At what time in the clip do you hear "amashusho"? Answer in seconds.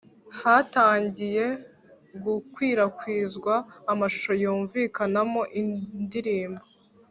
3.91-4.31